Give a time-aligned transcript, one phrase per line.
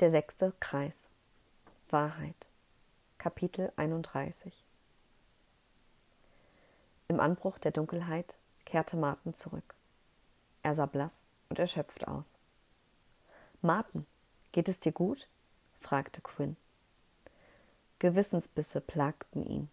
[0.00, 1.08] Der sechste Kreis.
[1.90, 2.46] Wahrheit.
[3.18, 4.62] Kapitel 31
[7.08, 9.74] Im Anbruch der Dunkelheit kehrte Martin zurück.
[10.62, 12.36] Er sah blass und erschöpft aus.
[13.60, 14.06] Martin,
[14.52, 15.26] geht es dir gut?
[15.80, 16.56] fragte Quinn.
[17.98, 19.68] Gewissensbisse plagten ihn.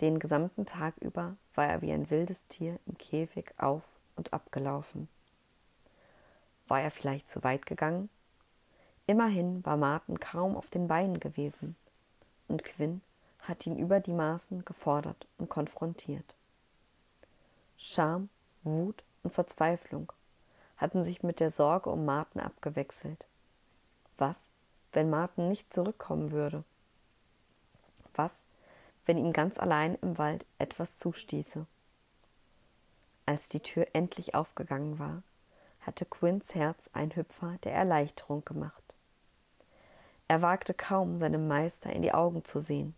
[0.00, 3.84] Den gesamten Tag über war er wie ein wildes Tier im Käfig auf
[4.16, 5.08] und abgelaufen.
[6.66, 8.10] War er vielleicht zu weit gegangen?
[9.10, 11.74] Immerhin war Martin kaum auf den Beinen gewesen,
[12.46, 13.00] und Quinn
[13.40, 16.36] hat ihn über die Maßen gefordert und konfrontiert.
[17.76, 18.28] Scham,
[18.62, 20.12] Wut und Verzweiflung
[20.76, 23.26] hatten sich mit der Sorge um Martin abgewechselt.
[24.16, 24.48] Was,
[24.92, 26.62] wenn Martin nicht zurückkommen würde?
[28.14, 28.44] Was,
[29.06, 31.66] wenn ihm ganz allein im Wald etwas zustieße?
[33.26, 35.24] Als die Tür endlich aufgegangen war,
[35.80, 38.84] hatte Quinns Herz ein Hüpfer der Erleichterung gemacht.
[40.30, 42.94] Er wagte kaum, seinem Meister in die Augen zu sehen.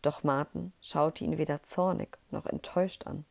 [0.00, 3.26] Doch Martin schaute ihn weder zornig noch enttäuscht an,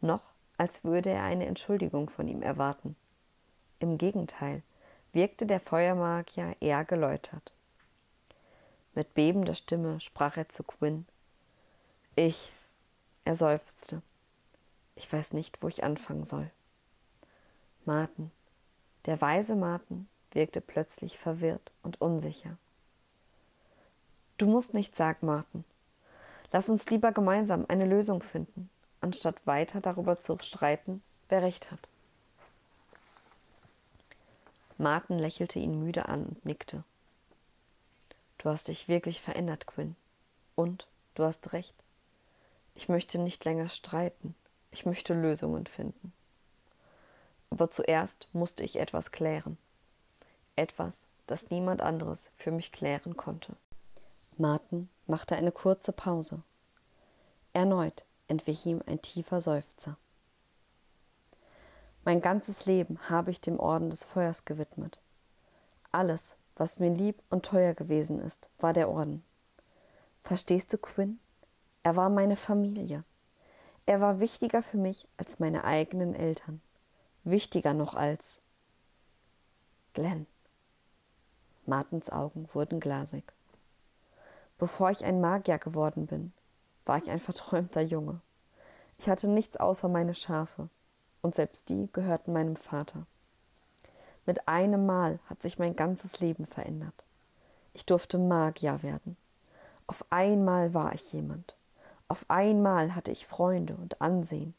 [0.00, 0.22] noch
[0.56, 2.94] als würde er eine Entschuldigung von ihm erwarten.
[3.80, 4.62] Im Gegenteil
[5.10, 7.50] wirkte der Feuermagier eher geläutert.
[8.94, 11.06] Mit bebender Stimme sprach er zu Quinn.
[12.14, 12.52] Ich,
[13.24, 14.00] er seufzte.
[14.94, 16.52] Ich weiß nicht, wo ich anfangen soll.
[17.84, 18.30] Martin,
[19.06, 22.56] der weise Martin, wirkte plötzlich verwirrt und unsicher.
[24.38, 25.64] Du musst nicht sagen, Martin.
[26.50, 28.68] Lass uns lieber gemeinsam eine Lösung finden,
[29.00, 31.78] anstatt weiter darüber zu streiten, wer recht hat.
[34.78, 36.82] Martin lächelte ihn müde an und nickte.
[38.38, 39.94] Du hast dich wirklich verändert, Quinn.
[40.56, 41.74] Und du hast recht.
[42.74, 44.34] Ich möchte nicht länger streiten.
[44.72, 46.12] Ich möchte Lösungen finden.
[47.50, 49.56] Aber zuerst musste ich etwas klären
[50.62, 50.94] etwas,
[51.26, 53.56] das niemand anderes für mich klären konnte.
[54.38, 56.42] Martin machte eine kurze Pause.
[57.52, 59.96] Erneut entwich ihm ein tiefer Seufzer.
[62.04, 64.98] Mein ganzes Leben habe ich dem Orden des Feuers gewidmet.
[65.90, 69.24] Alles, was mir lieb und teuer gewesen ist, war der Orden.
[70.22, 71.20] Verstehst du, Quinn?
[71.82, 73.04] Er war meine Familie.
[73.86, 76.60] Er war wichtiger für mich als meine eigenen Eltern.
[77.24, 78.40] Wichtiger noch als
[79.92, 80.26] Glenn.
[81.66, 83.22] Martens Augen wurden glasig.
[84.58, 86.32] Bevor ich ein Magier geworden bin,
[86.84, 88.20] war ich ein verträumter Junge.
[88.98, 90.68] Ich hatte nichts außer meine Schafe,
[91.20, 93.06] und selbst die gehörten meinem Vater.
[94.26, 97.04] Mit einem Mal hat sich mein ganzes Leben verändert.
[97.74, 99.16] Ich durfte Magier werden.
[99.86, 101.54] Auf einmal war ich jemand.
[102.08, 104.54] Auf einmal hatte ich Freunde und Ansehen.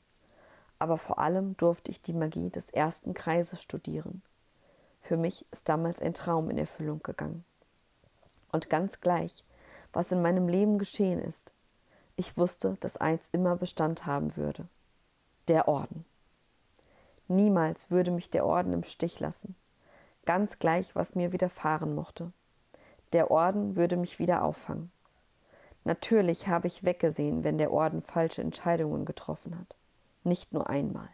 [0.80, 4.22] Aber vor allem durfte ich die Magie des ersten Kreises studieren
[5.04, 7.44] für mich ist damals ein Traum in Erfüllung gegangen.
[8.52, 9.44] Und ganz gleich,
[9.92, 11.54] was in meinem Leben geschehen ist,
[12.16, 14.68] ich wusste, dass eins immer Bestand haben würde.
[15.50, 16.06] Der Orden.
[17.28, 19.56] Niemals würde mich der Orden im Stich lassen,
[20.26, 22.32] ganz gleich, was mir widerfahren mochte.
[23.12, 24.92] Der Orden würde mich wieder auffangen.
[25.84, 29.76] Natürlich habe ich weggesehen, wenn der Orden falsche Entscheidungen getroffen hat.
[30.24, 31.10] Nicht nur einmal.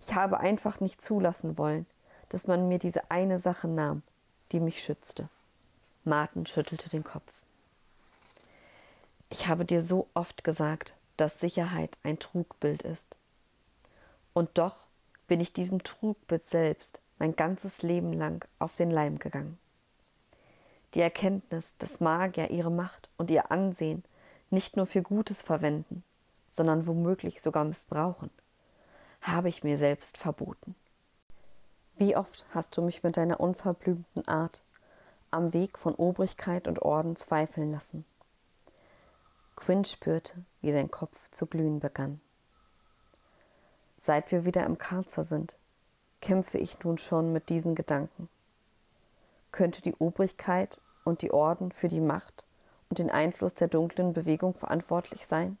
[0.00, 1.86] Ich habe einfach nicht zulassen wollen,
[2.28, 4.02] dass man mir diese eine Sache nahm,
[4.52, 5.28] die mich schützte.
[6.04, 7.32] Martin schüttelte den Kopf.
[9.28, 13.08] Ich habe dir so oft gesagt, dass Sicherheit ein Trugbild ist.
[14.34, 14.76] Und doch
[15.26, 19.58] bin ich diesem Trugbild selbst mein ganzes Leben lang auf den Leim gegangen.
[20.94, 24.04] Die Erkenntnis, dass Magier ihre Macht und ihr Ansehen
[24.50, 26.04] nicht nur für Gutes verwenden,
[26.50, 28.30] sondern womöglich sogar missbrauchen,
[29.20, 30.74] habe ich mir selbst verboten.
[31.98, 34.62] Wie oft hast du mich mit deiner unverblümten Art
[35.30, 38.04] am Weg von Obrigkeit und Orden zweifeln lassen?
[39.56, 42.20] Quinn spürte, wie sein Kopf zu glühen begann.
[43.96, 45.56] Seit wir wieder im Karzer sind,
[46.20, 48.28] kämpfe ich nun schon mit diesen Gedanken.
[49.50, 52.44] Könnte die Obrigkeit und die Orden für die Macht
[52.90, 55.56] und den Einfluss der dunklen Bewegung verantwortlich sein?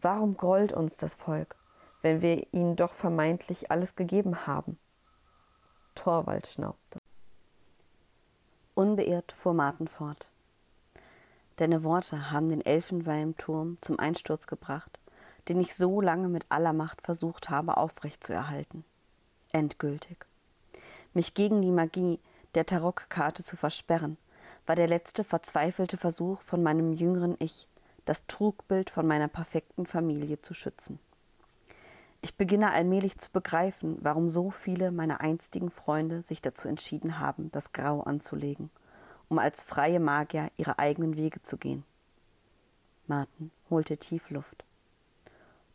[0.00, 1.56] Warum grollt uns das Volk,
[2.00, 4.78] wenn wir ihnen doch vermeintlich alles gegeben haben?
[6.00, 6.98] Torwald schnaubte.
[8.74, 10.30] Unbeirrt fuhr Martin fort.
[11.56, 14.98] Deine Worte haben den Elfenweimturm zum Einsturz gebracht,
[15.48, 18.82] den ich so lange mit aller Macht versucht habe aufrechtzuerhalten.
[19.52, 20.24] Endgültig.
[21.12, 22.18] Mich gegen die Magie
[22.54, 24.16] der Tarokkarte zu versperren,
[24.64, 27.68] war der letzte verzweifelte Versuch von meinem jüngeren Ich,
[28.06, 30.98] das Trugbild von meiner perfekten Familie zu schützen.
[32.22, 37.50] Ich beginne allmählich zu begreifen, warum so viele meiner einstigen Freunde sich dazu entschieden haben,
[37.50, 38.70] das Grau anzulegen,
[39.28, 41.84] um als freie Magier ihre eigenen Wege zu gehen.
[43.06, 44.64] Martin holte tief Luft.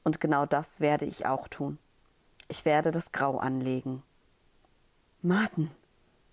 [0.04, 1.80] Und genau das werde ich auch tun.
[2.48, 4.04] Ich werde das Grau anlegen.
[5.24, 5.72] Martin,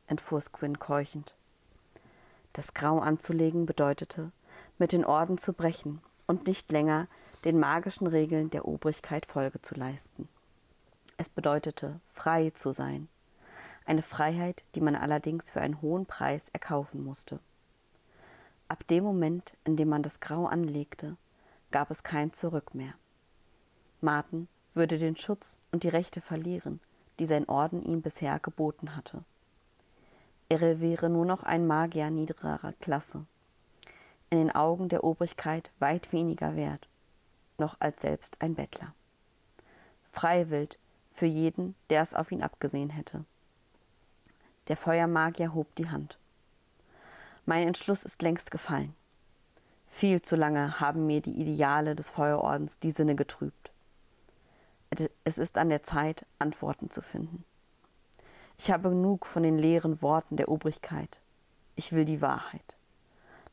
[0.06, 1.34] entfuhr Squin keuchend.
[2.52, 4.30] Das Grau anzulegen bedeutete,
[4.76, 7.08] mit den Orden zu brechen und nicht länger
[7.44, 10.28] den magischen Regeln der Obrigkeit Folge zu leisten.
[11.16, 13.08] Es bedeutete, frei zu sein,
[13.84, 17.40] eine Freiheit, die man allerdings für einen hohen Preis erkaufen musste.
[18.68, 21.16] Ab dem Moment, in dem man das Grau anlegte,
[21.72, 22.94] gab es kein Zurück mehr.
[24.00, 26.80] Martin würde den Schutz und die Rechte verlieren,
[27.18, 29.24] die sein Orden ihm bisher geboten hatte.
[30.48, 33.26] Er wäre nur noch ein Magier niederer Klasse,
[34.30, 36.88] in den Augen der Obrigkeit weit weniger wert
[37.62, 38.92] noch als selbst ein Bettler.
[40.04, 40.78] Freiwild
[41.10, 43.24] für jeden, der es auf ihn abgesehen hätte.
[44.68, 46.18] Der Feuermagier hob die Hand.
[47.46, 48.94] Mein Entschluss ist längst gefallen.
[49.88, 53.72] Viel zu lange haben mir die Ideale des Feuerordens die Sinne getrübt.
[55.24, 57.44] Es ist an der Zeit, Antworten zu finden.
[58.58, 61.20] Ich habe genug von den leeren Worten der Obrigkeit.
[61.76, 62.76] Ich will die Wahrheit.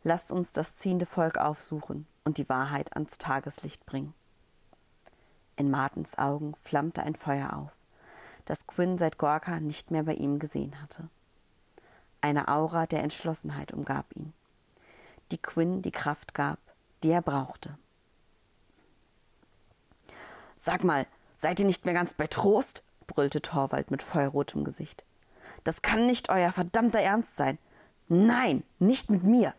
[0.04, 4.14] Lasst uns das ziehende Volk aufsuchen und die Wahrheit ans Tageslicht bringen.
[5.56, 7.74] In Martens Augen flammte ein Feuer auf,
[8.46, 11.10] das Quinn seit Gorka nicht mehr bei ihm gesehen hatte.
[12.22, 14.32] Eine Aura der Entschlossenheit umgab ihn,
[15.32, 16.60] die Quinn die Kraft gab,
[17.02, 17.80] die er brauchte.
[20.60, 22.84] Sag mal, seid ihr nicht mehr ganz bei Trost?
[23.08, 25.04] brüllte Torwald mit feuerrotem Gesicht.
[25.64, 27.58] Das kann nicht euer verdammter Ernst sein.
[28.08, 29.56] Nein, nicht mit mir.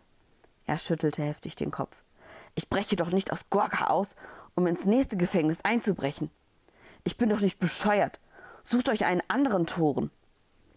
[0.66, 2.05] Er schüttelte heftig den Kopf.
[2.55, 4.17] Ich breche doch nicht aus Gorka aus,
[4.55, 6.31] um ins nächste Gefängnis einzubrechen.
[7.05, 8.20] Ich bin doch nicht bescheuert.
[8.62, 10.11] Sucht euch einen anderen Toren,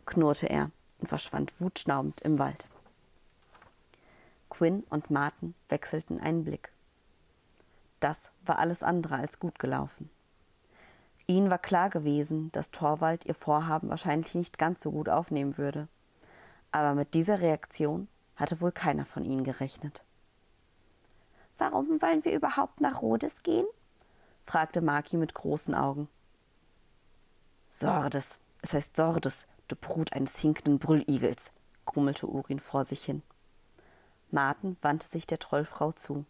[0.05, 2.67] knurrte er und verschwand wutschnaubend im Wald.
[4.49, 6.71] Quinn und Martin wechselten einen Blick.
[7.99, 10.09] Das war alles andere als gut gelaufen.
[11.25, 15.87] Ihnen war klar gewesen, dass Torwald ihr Vorhaben wahrscheinlich nicht ganz so gut aufnehmen würde.
[16.71, 20.03] Aber mit dieser Reaktion hatte wohl keiner von ihnen gerechnet.
[21.57, 23.65] Warum wollen wir überhaupt nach Rhodes gehen?
[24.45, 26.09] fragte Maki mit großen Augen.
[27.69, 31.51] Sordes, es heißt Sordes, du Brut eines hinkenden Brülligels,
[31.85, 33.23] grummelte Urin vor sich hin.
[34.31, 36.25] Martin wandte sich der Trollfrau zu.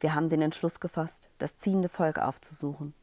[0.00, 2.94] Wir haben den Entschluss gefasst, das ziehende Volk aufzusuchen.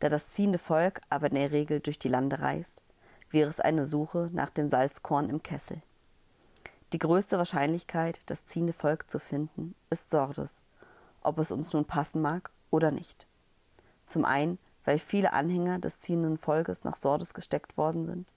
[0.00, 2.82] Da das ziehende Volk aber in der Regel durch die Lande reist,
[3.30, 5.82] wäre es eine Suche nach dem Salzkorn im Kessel.
[6.94, 10.62] Die größte Wahrscheinlichkeit, das ziehende Volk zu finden, ist Sordes,
[11.22, 13.26] ob es uns nun passen mag oder nicht.
[14.06, 18.28] Zum einen, weil viele Anhänger des ziehenden Volkes nach Sordes gesteckt worden sind,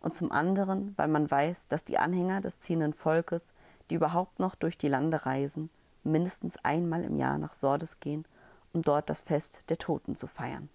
[0.00, 3.52] und zum anderen, weil man weiß, dass die Anhänger des ziehenden Volkes,
[3.90, 5.68] die überhaupt noch durch die Lande reisen,
[6.02, 8.24] mindestens einmal im Jahr nach Sordes gehen,
[8.72, 10.70] um dort das Fest der Toten zu feiern.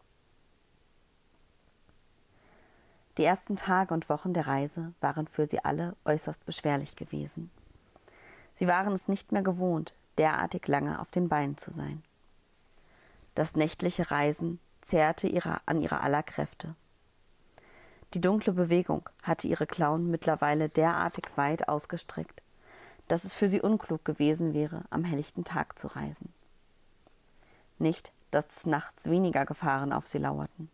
[3.17, 7.51] Die ersten Tage und Wochen der Reise waren für sie alle äußerst beschwerlich gewesen.
[8.55, 12.03] Sie waren es nicht mehr gewohnt, derartig lange auf den Beinen zu sein.
[13.35, 16.75] Das nächtliche Reisen zehrte ihrer, an ihrer aller Kräfte.
[18.15, 22.41] Die dunkle Bewegung hatte ihre Klauen mittlerweile derartig weit ausgestreckt,
[23.07, 26.33] dass es für sie unklug gewesen wäre, am helllichten Tag zu reisen.
[27.77, 30.69] Nicht, dass nachts weniger Gefahren auf sie lauerten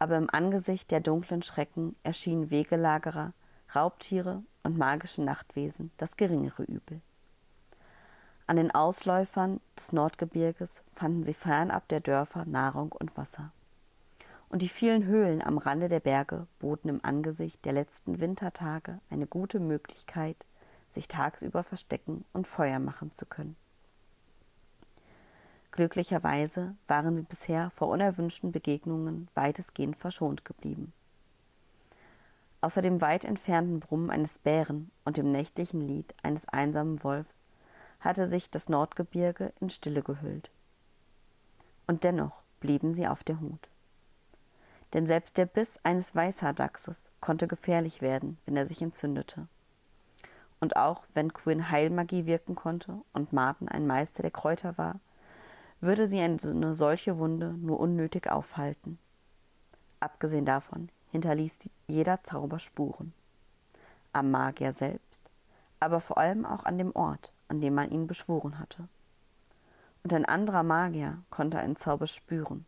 [0.00, 3.32] aber im Angesicht der dunklen Schrecken erschienen Wegelagerer,
[3.74, 7.00] Raubtiere und magische Nachtwesen das geringere Übel.
[8.46, 13.52] An den Ausläufern des Nordgebirges fanden sie fernab der Dörfer Nahrung und Wasser.
[14.48, 19.28] Und die vielen Höhlen am Rande der Berge boten im Angesicht der letzten Wintertage eine
[19.28, 20.46] gute Möglichkeit,
[20.88, 23.54] sich tagsüber verstecken und Feuer machen zu können.
[25.72, 30.92] Glücklicherweise waren sie bisher vor unerwünschten Begegnungen weitestgehend verschont geblieben.
[32.60, 37.42] Außer dem weit entfernten Brummen eines Bären und dem nächtlichen Lied eines einsamen Wolfs
[38.00, 40.50] hatte sich das Nordgebirge in Stille gehüllt.
[41.86, 43.68] Und dennoch blieben sie auf der Hut.
[44.92, 49.46] Denn selbst der Biss eines Weißhaardachses konnte gefährlich werden, wenn er sich entzündete.
[50.58, 55.00] Und auch wenn Quinn Heilmagie wirken konnte und Martin ein Meister der Kräuter war,
[55.80, 58.98] würde sie eine solche Wunde nur unnötig aufhalten.
[59.98, 63.12] Abgesehen davon hinterließ jeder Zauber Spuren.
[64.12, 65.22] Am Magier selbst,
[65.78, 68.88] aber vor allem auch an dem Ort, an dem man ihn beschworen hatte.
[70.02, 72.64] Und ein anderer Magier konnte einen Zauber spüren,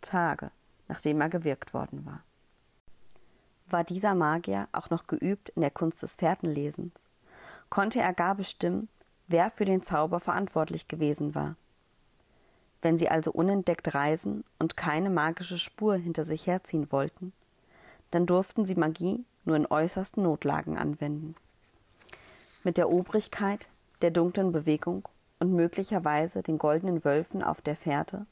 [0.00, 0.50] Tage,
[0.88, 2.22] nachdem er gewirkt worden war.
[3.66, 6.92] War dieser Magier auch noch geübt in der Kunst des Fährtenlesens,
[7.70, 8.88] konnte er gar bestimmen,
[9.26, 11.56] wer für den Zauber verantwortlich gewesen war.
[12.84, 17.32] Wenn sie also unentdeckt reisen und keine magische Spur hinter sich herziehen wollten,
[18.10, 21.34] dann durften sie Magie nur in äußersten Notlagen anwenden.
[22.62, 23.68] Mit der Obrigkeit,
[24.02, 28.26] der dunklen Bewegung und möglicherweise den goldenen Wölfen auf der Fährte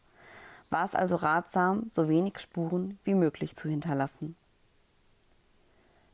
[0.68, 4.37] war es also ratsam, so wenig Spuren wie möglich zu hinterlassen.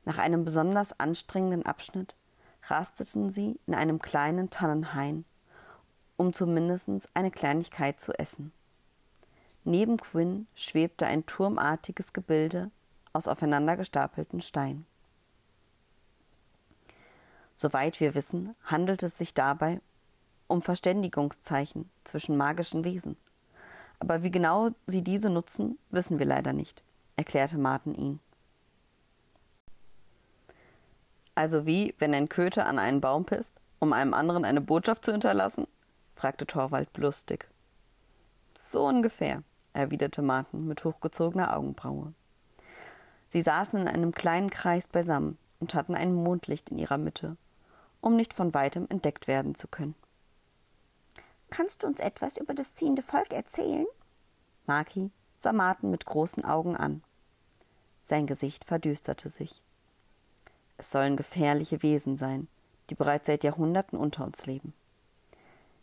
[0.05, 2.15] Nach einem besonders anstrengenden Abschnitt
[2.69, 5.25] rasteten sie in einem kleinen Tannenhain,
[6.19, 8.53] um zumindest eine Kleinigkeit zu essen.
[9.65, 12.71] Neben Quinn schwebte ein turmartiges Gebilde
[13.13, 14.87] aus aufeinander gestapelten Steinen.
[17.55, 19.81] Soweit wir wissen, handelt es sich dabei
[20.49, 23.17] um Verständigungszeichen zwischen magischen Wesen.
[24.01, 26.83] Aber wie genau sie diese nutzen, wissen wir leider nicht,
[27.17, 28.21] erklärte Martin ihn.
[31.35, 35.13] Also wie, wenn ein Köter an einen Baum pisst, um einem anderen eine Botschaft zu
[35.13, 35.69] hinterlassen?
[36.19, 37.49] Fragte Torwald lustig.
[38.57, 42.13] So ungefähr, erwiderte Martin mit hochgezogener Augenbraue.
[43.29, 47.37] Sie saßen in einem kleinen Kreis beisammen und hatten ein Mondlicht in ihrer Mitte
[48.01, 49.95] um nicht von weitem entdeckt werden zu können.
[51.51, 53.87] Kannst du uns etwas über das ziehende Volk erzählen?
[54.67, 57.03] Maki sah Martin mit großen Augen an.
[58.03, 59.63] Sein Gesicht verdüsterte sich.
[60.77, 62.49] Es sollen gefährliche Wesen sein,
[62.91, 64.75] die bereits seit Jahrhunderten unter uns leben.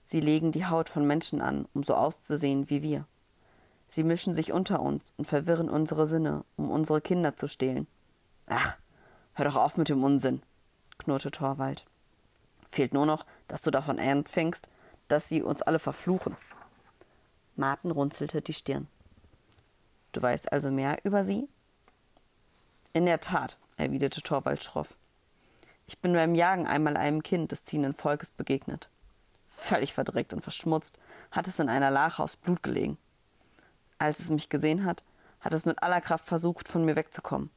[0.06, 3.06] Sie legen die Haut von Menschen an, um so auszusehen wie wir.
[3.88, 7.88] Sie mischen sich unter uns und verwirren unsere Sinne, um unsere Kinder zu stehlen.
[8.48, 8.78] Ach,
[9.34, 10.44] hör doch auf mit dem Unsinn,
[11.00, 11.86] knurrte Torwald.
[12.70, 14.68] Fehlt nur noch, dass du davon anfängst,
[15.08, 16.38] dass sie uns alle verfluchen.
[17.56, 18.88] Martin runzelte die Stirn.
[20.12, 21.48] Du weißt also mehr über sie?
[22.94, 24.96] In der Tat, erwiderte Torvald schroff.
[25.88, 28.90] Ich bin beim Jagen einmal einem Kind des ziehenden Volkes begegnet.
[29.58, 31.00] Völlig verdreckt und verschmutzt
[31.32, 32.98] hat es in einer Lache aus Blut gelegen.
[33.98, 35.04] Als es mich gesehen hat,
[35.40, 37.50] hat es mit aller Kraft versucht, von mir wegzukommen.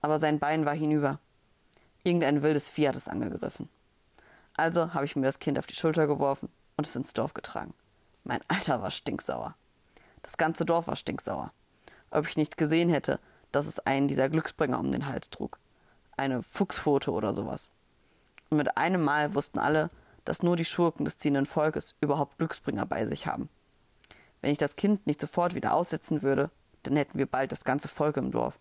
[0.00, 1.18] Aber sein Bein war hinüber.
[2.04, 3.68] Irgendein wildes Vieh hat es angegriffen.
[4.54, 7.74] Also habe ich mir das Kind auf die Schulter geworfen und es ins Dorf getragen.
[8.22, 9.56] Mein Alter war stinksauer.
[10.22, 11.52] Das ganze Dorf war stinksauer.
[12.10, 13.18] Ob ich nicht gesehen hätte,
[13.50, 15.58] dass es einen dieser Glücksbringer um den Hals trug.
[16.16, 17.68] Eine Fuchspfote oder sowas.
[18.50, 19.90] Und mit einem Mal wussten alle,
[20.24, 23.48] dass nur die Schurken des ziehenden Volkes überhaupt Glücksbringer bei sich haben.
[24.40, 26.50] Wenn ich das Kind nicht sofort wieder aussetzen würde,
[26.82, 28.58] dann hätten wir bald das ganze Volk im Dorf,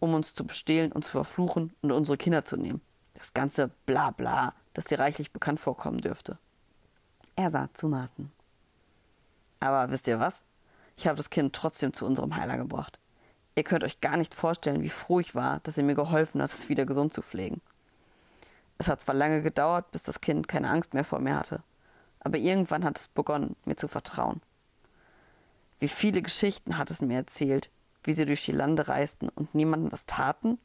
[0.00, 2.80] um uns zu bestehlen und zu verfluchen und unsere Kinder zu nehmen.
[3.14, 6.36] Das ganze Blabla das dir reichlich bekannt vorkommen dürfte.
[7.36, 8.30] Er sah zu Martin.
[9.60, 10.42] Aber wisst ihr was?
[10.96, 12.98] Ich habe das Kind trotzdem zu unserem Heiler gebracht.
[13.56, 16.50] Ihr könnt euch gar nicht vorstellen, wie froh ich war, dass er mir geholfen hat,
[16.50, 17.62] es wieder gesund zu pflegen.
[18.78, 21.62] Es hat zwar lange gedauert, bis das Kind keine Angst mehr vor mir hatte,
[22.20, 24.40] aber irgendwann hat es begonnen, mir zu vertrauen.
[25.78, 27.70] Wie viele Geschichten hat es mir erzählt,
[28.02, 30.58] wie sie durch die Lande reisten und niemandem was taten,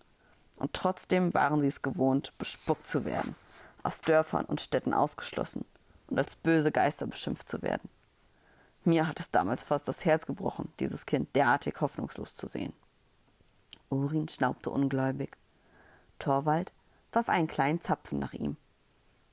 [0.57, 3.35] und trotzdem waren sie es gewohnt, bespuckt zu werden
[3.83, 5.65] aus Dörfern und Städten ausgeschlossen
[6.07, 7.89] und als böse Geister beschimpft zu werden.
[8.83, 12.73] Mir hat es damals fast das Herz gebrochen, dieses Kind derartig hoffnungslos zu sehen.
[13.89, 15.37] Urin schnaubte ungläubig.
[16.17, 16.73] Torwald
[17.15, 18.57] warf einen kleinen Zapfen nach ihm.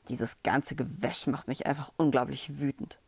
[0.09, 2.99] Dieses ganze Gewäsch macht mich einfach unglaublich wütend.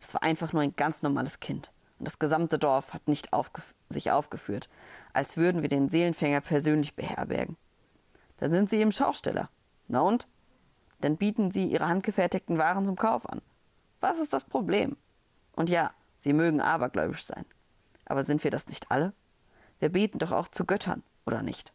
[0.00, 1.72] Das war einfach nur ein ganz normales Kind.
[1.98, 4.68] Und das gesamte Dorf hat nicht aufgef sich aufgeführt,
[5.12, 7.56] als würden wir den Seelenfänger persönlich beherbergen.
[8.38, 9.48] Dann sind sie eben Schausteller.
[9.88, 10.26] Na und?
[11.00, 13.40] Dann bieten sie ihre handgefertigten Waren zum Kauf an.
[14.00, 14.96] Was ist das Problem?
[15.52, 17.44] Und ja, sie mögen abergläubisch sein.
[18.06, 19.12] Aber sind wir das nicht alle?
[19.78, 21.73] Wir beten doch auch zu Göttern, oder nicht?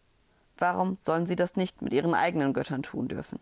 [0.60, 3.39] Warum sollen sie das nicht mit ihren eigenen Göttern tun dürfen?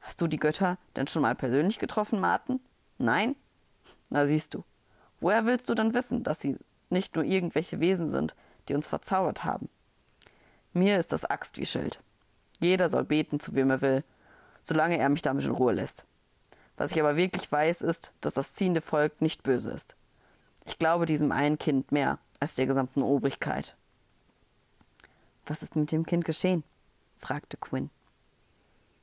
[0.00, 2.60] Hast du die Götter denn schon mal persönlich getroffen, Martin?
[2.98, 3.36] Nein?
[4.08, 4.64] Na siehst du.
[5.20, 6.56] Woher willst du dann wissen, dass sie
[6.88, 8.34] nicht nur irgendwelche Wesen sind,
[8.68, 9.68] die uns verzaubert haben?
[10.72, 12.00] Mir ist das Axt wie Schild.
[12.60, 14.04] Jeder soll beten, zu wem er will,
[14.62, 16.06] solange er mich damit in Ruhe lässt.
[16.76, 19.96] Was ich aber wirklich weiß, ist, dass das ziehende Volk nicht böse ist.
[20.64, 23.76] Ich glaube diesem einen Kind mehr als der gesamten Obrigkeit.
[25.46, 26.64] Was ist mit dem Kind geschehen?
[27.18, 27.90] fragte Quinn.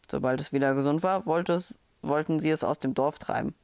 [0.09, 3.55] Sobald es wieder gesund war, wollte es, wollten sie es aus dem Dorf treiben.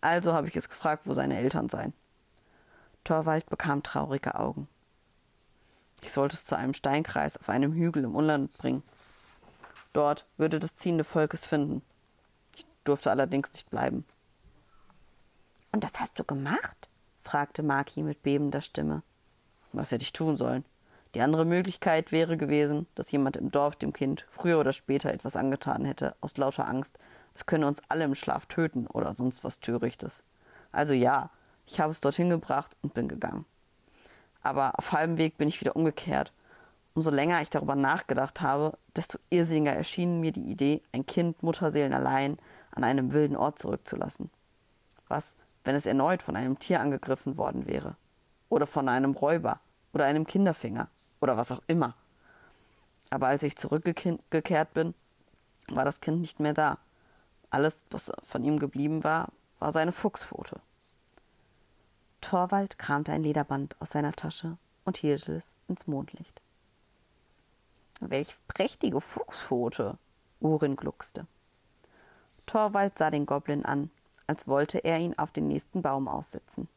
[0.00, 1.94] Also habe ich es gefragt, wo seine Eltern seien.
[3.04, 4.68] Torwald bekam traurige Augen.
[6.02, 8.82] Ich sollte es zu einem Steinkreis auf einem Hügel im Unland bringen.
[9.94, 11.82] Dort würde das ziehende Volk es finden.
[12.54, 14.04] Ich durfte allerdings nicht bleiben.
[15.72, 16.88] Und das hast du gemacht?
[17.22, 19.02] fragte Maki mit bebender Stimme.
[19.72, 20.64] Was hätte ich tun sollen?
[21.14, 25.36] Die andere Möglichkeit wäre gewesen, dass jemand im Dorf dem Kind früher oder später etwas
[25.36, 26.98] angetan hätte, aus lauter Angst,
[27.34, 30.24] es könne uns alle im Schlaf töten oder sonst was Törichtes.
[30.72, 31.30] Also ja,
[31.66, 33.44] ich habe es dorthin gebracht und bin gegangen.
[34.42, 36.32] Aber auf halbem Weg bin ich wieder umgekehrt.
[36.94, 41.94] Umso länger ich darüber nachgedacht habe, desto irrsinniger erschien mir die Idee, ein Kind Mutterseelen
[41.94, 42.38] allein
[42.72, 44.30] an einem wilden Ort zurückzulassen.
[45.06, 47.94] Was, wenn es erneut von einem Tier angegriffen worden wäre?
[48.48, 49.60] Oder von einem Räuber
[49.92, 50.88] oder einem Kinderfinger
[51.24, 51.94] oder was auch immer.
[53.08, 54.94] Aber als ich zurückgekehrt bin,
[55.68, 56.78] war das Kind nicht mehr da.
[57.48, 60.60] Alles, was von ihm geblieben war, war seine Fuchspfote.
[62.20, 66.42] Torwald kramte ein Lederband aus seiner Tasche und hielt es ins Mondlicht.
[68.00, 69.96] Welch prächtige Fuchspfote!
[70.40, 71.26] Urin gluckste.
[72.44, 73.90] Torwald sah den Goblin an,
[74.26, 76.68] als wollte er ihn auf den nächsten Baum aussetzen.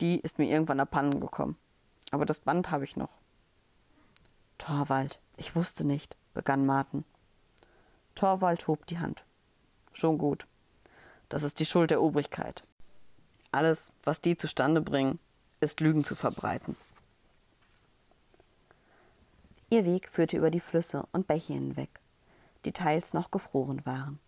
[0.00, 1.56] Die ist mir irgendwann abhanden gekommen.
[2.10, 3.16] Aber das Band habe ich noch.
[4.58, 7.04] Torwald, ich wusste nicht, begann Martin.
[8.14, 9.24] Torwald hob die Hand.
[9.92, 10.46] Schon gut.
[11.28, 12.62] Das ist die Schuld der Obrigkeit.
[13.52, 15.18] Alles, was die zustande bringen,
[15.60, 16.76] ist Lügen zu verbreiten.
[19.68, 22.00] Ihr Weg führte über die Flüsse und Bäche hinweg,
[22.64, 24.20] die teils noch gefroren waren.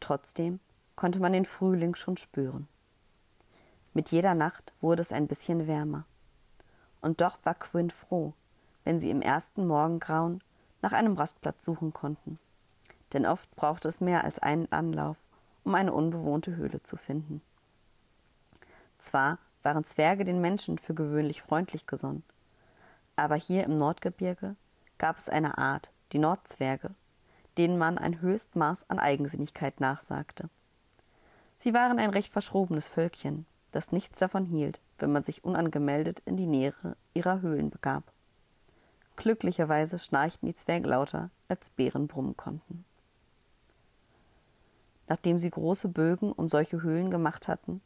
[0.00, 0.60] Trotzdem
[0.94, 2.68] konnte man den Frühling schon spüren.
[3.96, 6.04] Mit jeder Nacht wurde es ein bisschen wärmer.
[7.00, 8.34] Und doch war Quinn froh,
[8.84, 10.44] wenn sie im ersten Morgengrauen
[10.82, 12.38] nach einem Rastplatz suchen konnten.
[13.14, 15.16] Denn oft brauchte es mehr als einen Anlauf,
[15.64, 17.40] um eine unbewohnte Höhle zu finden.
[18.98, 22.22] Zwar waren Zwerge den Menschen für gewöhnlich freundlich gesonnen,
[23.16, 24.56] aber hier im Nordgebirge
[24.98, 26.90] gab es eine Art, die Nordzwerge,
[27.56, 30.50] denen man ein Höchstmaß an Eigensinnigkeit nachsagte.
[31.56, 33.46] Sie waren ein recht verschrobenes Völkchen,
[33.76, 36.72] das nichts davon hielt, wenn man sich unangemeldet in die Nähe
[37.12, 38.10] ihrer Höhlen begab.
[39.16, 42.86] Glücklicherweise schnarchten die Zwerge lauter, als Bären brummen konnten.
[45.08, 47.82] Nachdem sie große Bögen um solche Höhlen gemacht hatten,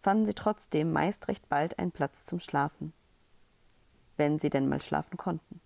[0.00, 2.92] fanden sie trotzdem meist recht bald einen Platz zum Schlafen.
[4.18, 5.60] Wenn sie denn mal schlafen konnten.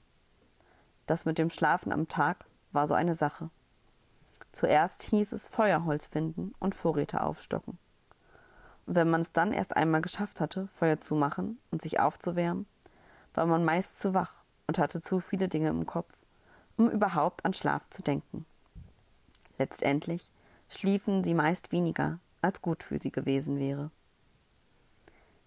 [1.07, 3.51] Das mit dem Schlafen am Tag war so eine Sache.
[4.53, 7.79] Zuerst hieß es Feuerholz finden und Vorräte aufstocken.
[8.91, 12.65] Wenn man es dann erst einmal geschafft hatte, Feuer zu machen und sich aufzuwärmen,
[13.35, 14.33] war man meist zu wach
[14.67, 16.15] und hatte zu viele Dinge im Kopf,
[16.79, 18.47] um überhaupt an Schlaf zu denken.
[19.59, 20.31] Letztendlich
[20.71, 23.91] schliefen sie meist weniger, als gut für sie gewesen wäre.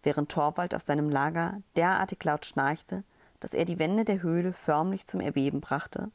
[0.04, 3.04] Während Torwald auf seinem Lager derartig laut schnarchte,
[3.40, 6.12] dass er die Wände der Höhle förmlich zum Erbeben brachte,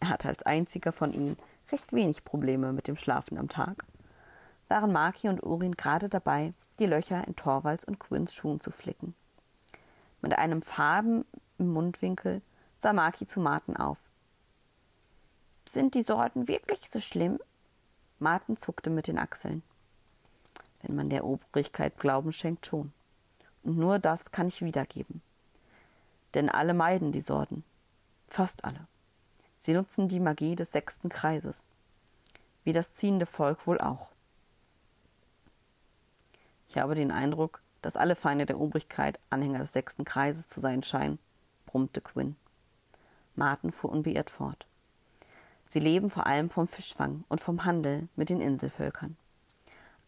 [0.00, 1.36] er hatte als einziger von ihnen
[1.70, 3.84] recht wenig Probleme mit dem Schlafen am Tag,
[4.68, 9.14] waren Maki und Urin gerade dabei, die Löcher in Torvalds und Quinns Schuhen zu flicken.
[10.20, 11.24] Mit einem Farben
[11.58, 12.42] im Mundwinkel
[12.78, 13.98] sah Maki zu Martin auf.
[15.66, 17.38] Sind die Sorten wirklich so schlimm?
[18.18, 19.62] Martin zuckte mit den Achseln.
[20.82, 22.92] Wenn man der Obrigkeit Glauben schenkt, schon.
[23.62, 25.22] Und nur das kann ich wiedergeben.
[26.34, 27.64] Denn alle meiden die Sorten.
[28.28, 28.86] Fast alle.
[29.58, 31.68] Sie nutzen die Magie des sechsten Kreises.
[32.64, 34.08] Wie das ziehende Volk wohl auch.
[36.74, 40.82] Ich habe den Eindruck, dass alle Feinde der Obrigkeit Anhänger des sechsten Kreises zu sein
[40.82, 41.20] scheinen,
[41.66, 42.34] brummte Quinn.
[43.36, 44.66] Martin fuhr unbeirrt fort.
[45.68, 49.16] Sie leben vor allem vom Fischfang und vom Handel mit den Inselvölkern.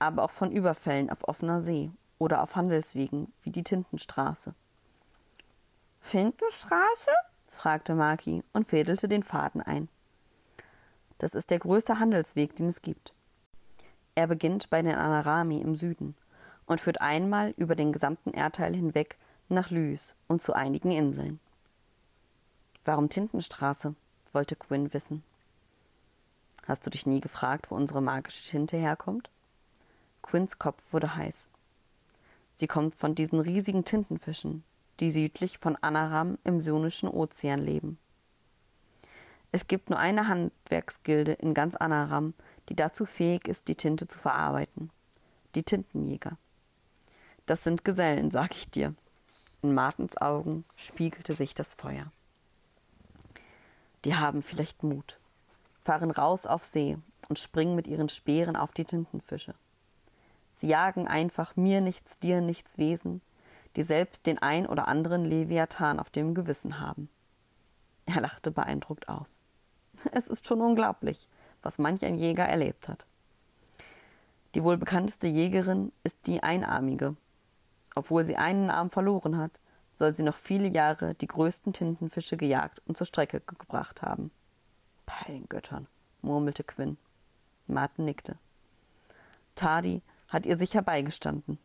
[0.00, 4.52] Aber auch von Überfällen auf offener See oder auf Handelswegen wie die Tintenstraße.
[6.10, 7.12] Tintenstraße?
[7.46, 9.88] fragte Maki und fädelte den Faden ein.
[11.18, 13.14] Das ist der größte Handelsweg, den es gibt.
[14.16, 16.16] Er beginnt bei den Anarami im Süden
[16.66, 19.16] und führt einmal über den gesamten Erdteil hinweg
[19.48, 21.40] nach Lys und zu einigen Inseln.
[22.84, 23.94] Warum Tintenstraße?
[24.32, 25.22] wollte Quinn wissen.
[26.66, 29.30] Hast du dich nie gefragt, wo unsere magische Tinte herkommt?
[30.20, 31.48] Quinns Kopf wurde heiß.
[32.56, 34.64] Sie kommt von diesen riesigen Tintenfischen,
[35.00, 37.98] die südlich von Anaram im Sionischen Ozean leben.
[39.52, 42.34] Es gibt nur eine Handwerksgilde in ganz Anaram,
[42.68, 44.90] die dazu fähig ist, die Tinte zu verarbeiten.
[45.54, 46.36] Die Tintenjäger.
[47.46, 48.94] Das sind Gesellen, sag ich dir.
[49.62, 52.10] In Martens Augen spiegelte sich das Feuer.
[54.04, 55.18] Die haben vielleicht Mut,
[55.80, 59.54] fahren raus auf See und springen mit ihren Speeren auf die Tintenfische.
[60.52, 63.20] Sie jagen einfach mir nichts, dir nichts Wesen,
[63.76, 67.08] die selbst den ein oder anderen Leviathan auf dem Gewissen haben.
[68.06, 69.28] Er lachte beeindruckt auf.
[70.12, 71.28] Es ist schon unglaublich,
[71.62, 73.06] was manch ein Jäger erlebt hat.
[74.54, 77.16] Die wohl bekannteste Jägerin ist die Einarmige.
[77.96, 79.58] Obwohl sie einen Arm verloren hat,
[79.94, 84.30] soll sie noch viele Jahre die größten Tintenfische gejagt und zur Strecke gebracht haben.
[85.06, 85.88] Bei den Göttern,
[86.20, 86.98] murmelte Quinn.
[87.66, 88.36] Martin nickte.
[89.54, 91.58] Tardy hat ihr sicher beigestanden.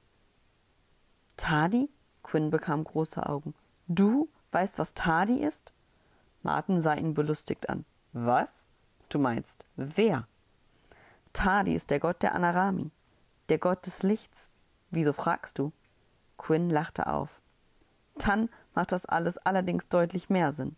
[1.35, 1.89] Tardy?
[2.23, 3.53] Quinn bekam große Augen.
[3.87, 5.73] Du weißt, was Tardy ist?
[6.43, 7.83] Martin sah ihn belustigt an.
[8.13, 8.67] Was?
[9.09, 10.27] Du meinst, wer?
[11.33, 12.89] Tardy ist der Gott der Anarami,
[13.49, 14.51] der Gott des Lichts.
[14.91, 15.73] Wieso fragst du?
[16.41, 17.39] Quinn lachte auf.
[18.15, 20.75] Dann macht das alles allerdings deutlich mehr Sinn.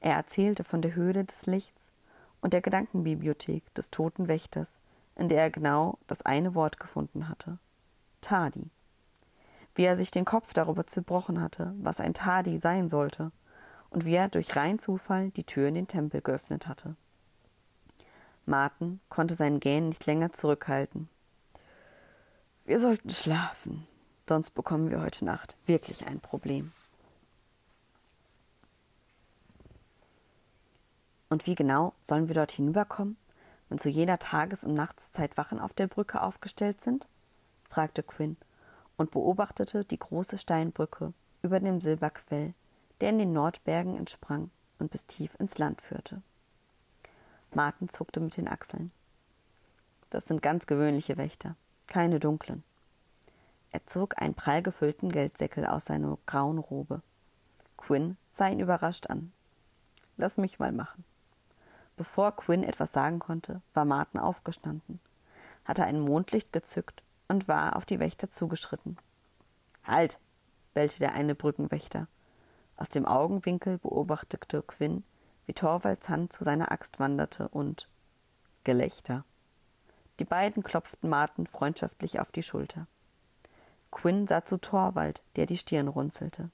[0.00, 1.90] Er erzählte von der Höhle des Lichts
[2.40, 4.80] und der Gedankenbibliothek des toten Wächters,
[5.16, 7.58] in der er genau das eine Wort gefunden hatte.
[8.22, 8.70] Tadi.
[9.74, 13.32] Wie er sich den Kopf darüber zerbrochen hatte, was ein Tadi sein sollte,
[13.90, 16.96] und wie er durch rein Zufall die Tür in den Tempel geöffnet hatte.
[18.46, 21.10] Martin konnte seinen Gähn nicht länger zurückhalten.
[22.64, 23.86] Wir sollten schlafen,
[24.28, 26.72] sonst bekommen wir heute Nacht wirklich ein Problem.
[31.28, 33.16] Und wie genau sollen wir dort hinüberkommen,
[33.68, 37.08] wenn zu jeder Tages- und Nachtszeit Wachen auf der Brücke aufgestellt sind?
[37.68, 38.36] fragte Quinn
[38.98, 42.52] und beobachtete die große Steinbrücke über dem Silberquell,
[43.00, 46.20] der in den Nordbergen entsprang und bis tief ins Land führte.
[47.54, 48.92] Martin zuckte mit den Achseln.
[50.10, 51.56] Das sind ganz gewöhnliche Wächter,
[51.86, 52.62] keine dunklen.
[53.72, 57.02] Er zog einen prall gefüllten Geldsäckel aus seiner grauen Robe.
[57.76, 59.32] Quinn sah ihn überrascht an.
[60.16, 61.04] Lass mich mal machen.
[61.96, 65.00] Bevor Quinn etwas sagen konnte, war Martin aufgestanden,
[65.64, 68.98] hatte ein Mondlicht gezückt und war auf die Wächter zugeschritten.
[69.84, 70.18] Halt!
[70.74, 72.08] bellte der eine Brückenwächter.
[72.76, 75.04] Aus dem Augenwinkel beobachtete Quinn,
[75.46, 77.88] wie Torvalds Hand zu seiner Axt wanderte und
[78.64, 79.24] Gelächter.
[80.18, 82.86] Die beiden klopften Martin freundschaftlich auf die Schulter.
[83.92, 86.50] Quinn sah zu Torwald, der die Stirn runzelte.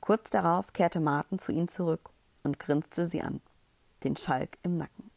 [0.00, 2.10] Kurz darauf kehrte Martin zu ihnen zurück
[2.44, 3.40] und grinste sie an
[4.04, 5.10] den Schalk im Nacken.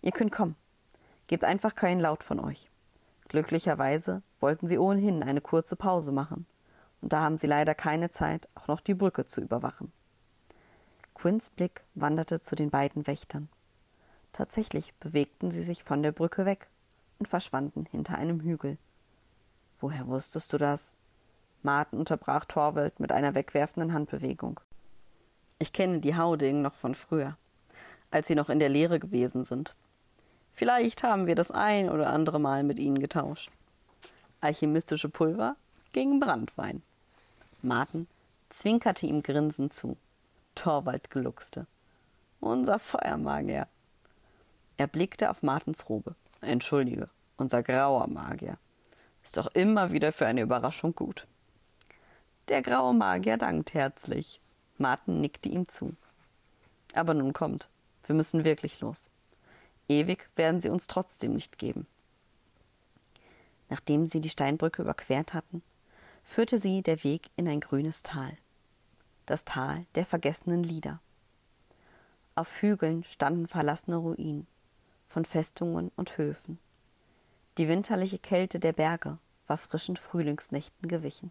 [0.00, 0.56] Ihr könnt kommen.
[1.26, 2.70] Gebt einfach keinen Laut von euch.
[3.28, 6.46] Glücklicherweise wollten sie ohnehin eine kurze Pause machen,
[7.02, 9.92] und da haben sie leider keine Zeit, auch noch die Brücke zu überwachen.
[11.14, 13.48] Quinns Blick wanderte zu den beiden Wächtern.
[14.32, 16.68] Tatsächlich bewegten sie sich von der Brücke weg
[17.18, 18.78] und verschwanden hinter einem Hügel.
[19.86, 20.96] Woher wusstest du das?
[21.62, 24.58] Martin unterbrach Torwald mit einer wegwerfenden Handbewegung.
[25.60, 27.36] Ich kenne die Hauding noch von früher
[28.10, 29.76] als sie noch in der Lehre gewesen sind.
[30.52, 33.52] Vielleicht haben wir das ein oder andere Mal mit ihnen getauscht.
[34.40, 35.54] Alchemistische Pulver
[35.92, 36.82] gegen Brandwein.
[37.62, 38.08] Martin
[38.48, 39.96] zwinkerte ihm grinsend zu.
[40.56, 41.68] Torwald gluckste.
[42.40, 43.68] Unser Feuermagier.
[44.78, 46.16] Er blickte auf Martins Robe.
[46.40, 48.58] Entschuldige, unser grauer Magier.
[49.26, 51.26] Ist doch immer wieder für eine Überraschung gut.
[52.46, 54.40] Der graue Magier dankt herzlich.
[54.78, 55.96] Martin nickte ihm zu.
[56.94, 57.68] Aber nun kommt.
[58.04, 59.10] Wir müssen wirklich los.
[59.88, 61.88] Ewig werden sie uns trotzdem nicht geben.
[63.68, 65.60] Nachdem sie die Steinbrücke überquert hatten,
[66.22, 68.38] führte sie der Weg in ein grünes Tal.
[69.26, 71.00] Das Tal der vergessenen Lieder.
[72.36, 74.46] Auf Hügeln standen verlassene Ruinen
[75.08, 76.60] von Festungen und Höfen.
[77.58, 81.30] Die winterliche Kälte der Berge war frischen Frühlingsnächten gewichen.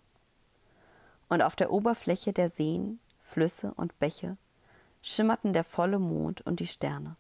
[1.30, 4.38] Und auf der Oberfläche der Seen, Flüsse und Bäche
[5.04, 7.16] schimmerten der volle Mond und die Sterne.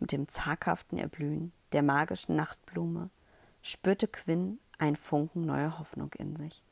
[0.00, 3.10] Mit dem zaghaften Erblühen der magischen Nachtblume
[3.62, 6.62] spürte Quinn ein Funken neuer Hoffnung in sich.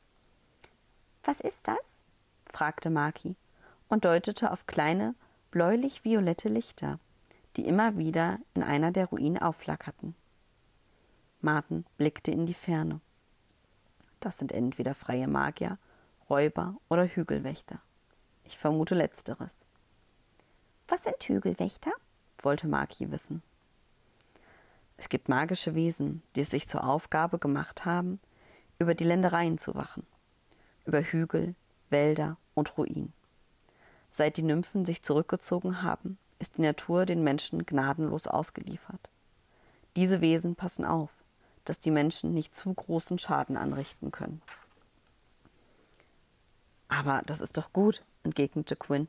[1.23, 2.03] Was ist das?
[2.51, 3.35] fragte Maki
[3.89, 5.13] und deutete auf kleine,
[5.51, 6.99] bläulich-violette Lichter,
[7.57, 10.15] die immer wieder in einer der Ruinen aufflackerten.
[11.43, 13.01] Martin blickte in die Ferne.
[14.19, 15.77] Das sind entweder freie Magier,
[16.29, 17.79] Räuber oder Hügelwächter.
[18.45, 19.65] Ich vermute letzteres.
[20.87, 21.91] Was sind Hügelwächter?
[22.41, 23.41] wollte Maki wissen.
[24.97, 28.19] Es gibt magische Wesen, die es sich zur Aufgabe gemacht haben,
[28.79, 30.05] über die Ländereien zu wachen,
[30.85, 31.55] über Hügel,
[31.89, 33.13] Wälder und Ruinen.
[34.11, 39.09] Seit die Nymphen sich zurückgezogen haben, ist die Natur den Menschen gnadenlos ausgeliefert.
[39.95, 41.22] Diese Wesen passen auf,
[41.65, 44.41] dass die Menschen nicht zu großen Schaden anrichten können.
[46.87, 49.07] Aber das ist doch gut, entgegnete Quinn.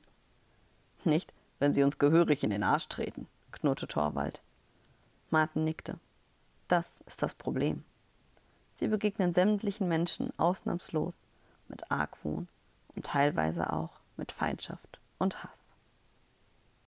[1.05, 4.43] Nicht, wenn sie uns gehörig in den Arsch treten, knurrte Torwald.
[5.31, 5.99] Martin nickte.
[6.69, 7.85] Das ist das Problem.
[8.73, 11.21] Sie begegnen sämtlichen Menschen ausnahmslos
[11.69, 12.49] mit Argwohn
[12.95, 15.74] und teilweise auch mit Feindschaft und Hass.